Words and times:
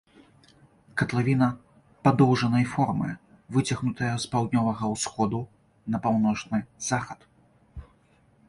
Катлавіна 0.99 1.49
падоўжанай 2.07 2.65
формы, 2.73 3.09
выцягнутая 3.57 4.11
з 4.23 4.33
паўднёвага 4.33 4.85
ўсходу 4.95 5.39
на 5.97 6.03
паўночны 6.07 6.57
захад. 6.91 7.19